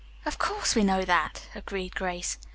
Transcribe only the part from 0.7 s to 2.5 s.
we know that," agreed Grace.